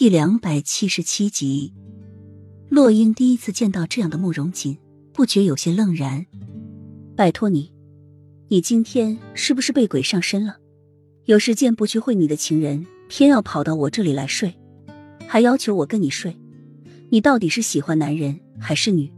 [0.00, 1.72] 第两百七十七集，
[2.68, 4.78] 洛英第一次见到这样的慕容锦，
[5.12, 6.24] 不觉有些愣然。
[7.16, 7.72] 拜托你，
[8.46, 10.58] 你今天是不是被鬼上身了？
[11.24, 14.56] 有时间不去会你的情人，偏要跑到我这里来睡，
[15.26, 16.38] 还要求我跟你睡，
[17.10, 19.12] 你到底是喜欢男人还是女？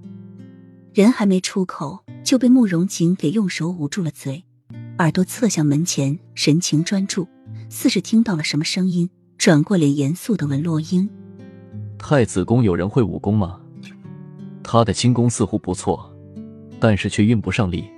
[0.95, 4.43] 人还没出口，就被慕容锦给用手捂住了嘴，
[4.97, 7.29] 耳朵侧向门前，神情专注，
[7.69, 9.11] 似是听到了什么声音。
[9.41, 11.09] 转过脸，严肃的问洛英
[11.97, 13.59] ：“太子宫有人会武功吗？
[14.63, 16.15] 他的轻功似乎不错，
[16.79, 17.91] 但是却运不上力。”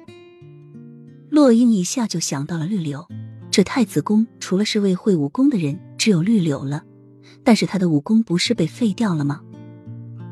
[1.31, 3.05] 洛英一下就想到了绿柳，
[3.51, 6.85] 这太子宫除了是位会武功的人，只有绿柳了。
[7.43, 9.41] 但是他的武功不是被废掉了吗？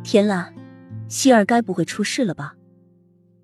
[0.05, 0.53] 天啦，
[1.09, 2.55] 希儿该不会出事了吧？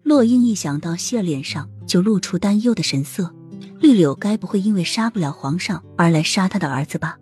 [0.05, 3.35] 洛英一想到希儿脸上就露出担忧的神色，
[3.81, 7.19] 绿柳该不会因为杀不了皇上而来杀他的儿子吧？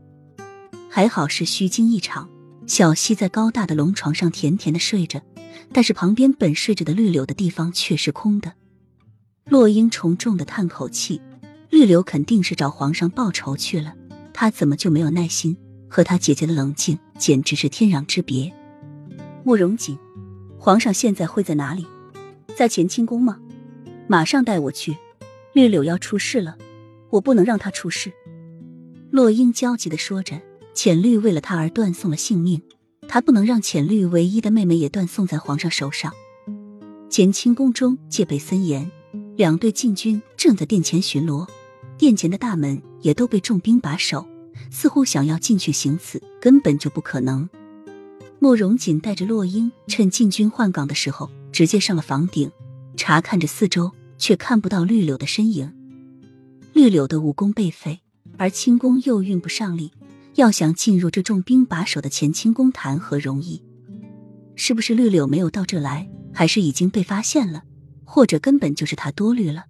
[0.97, 2.31] 还好是虚惊一场，
[2.69, 5.21] 小溪在高大的龙床上甜甜的睡着，
[5.73, 8.53] 但是旁边本睡着的绿柳的地方却是空的。
[9.47, 11.21] 洛英重重的叹口气，
[11.69, 13.93] 绿柳肯定是找皇上报仇去了，
[14.33, 15.57] 他怎么就没有耐心？
[15.89, 18.55] 和他姐姐的冷静简直是天壤之别。
[19.43, 19.99] 慕容锦，
[20.61, 21.85] 皇上现在会在哪里？
[22.55, 23.41] 在乾清宫吗？
[24.07, 24.97] 马上带我去，
[25.55, 26.57] 绿柳要出事了，
[27.11, 28.13] 我不能让他出事。
[29.11, 30.41] 洛英焦急的说着。
[30.75, 32.61] 浅绿为了他而断送了性命，
[33.09, 36.13] 他不能让浅绿唯一的妹妹也断送在皇上手上。
[37.11, 38.91] 乾清宫中戒备森严，
[39.37, 41.49] 两队禁军正在殿前巡逻，
[41.97, 44.27] 殿前的大门也都被重兵把守，
[44.71, 47.49] 似乎想要进去行刺根本就不可能。
[48.41, 52.51] 慕容锦带着洛英趁禁军换岗的时候，直接上了房顶，
[52.97, 55.73] 查看着四周，却看不到绿柳的身影。
[56.73, 58.01] 绿柳的武功被废，
[58.37, 59.93] 而轻功又运不上力。
[60.37, 63.63] 要想进入这重兵把守的乾清宫，谈何容易？
[64.57, 67.63] 是不是绿柳没有到这来，还是已经被发现了，
[68.05, 69.67] 或者根本就是他多虑了？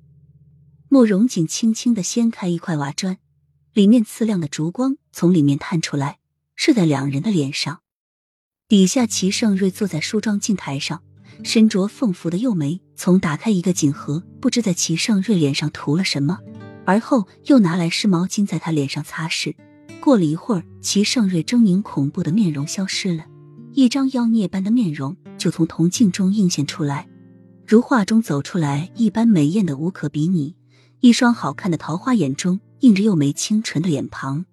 [0.88, 3.18] 慕容锦轻轻的掀开一块瓦砖，
[3.72, 6.18] 里面刺亮的烛光从里面探出来，
[6.56, 7.80] 射在两人的脸上。
[8.66, 11.02] 底下齐盛瑞坐在梳妆镜台上，
[11.42, 16.38] 身着凤服的幼梅从打开一个锦盒，不知在齐盛瑞脸上涂了什么，
[16.86, 19.54] 而后又拿来湿毛巾在他脸上擦拭。
[20.04, 23.24] 过了一会儿，齐盛瑞狰狞恐怖的面容消失了，
[23.72, 27.08] 一张妖孽般的面容就从铜镜中映现出来，
[27.66, 30.54] 如画中走出来一般美艳的无可比拟。
[31.00, 34.44] 一双好看的桃花眼中映着又美清纯的脸庞。